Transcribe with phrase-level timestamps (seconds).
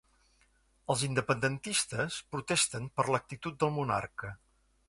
[0.93, 4.37] Els independentistes protesten per l'actitud del monarca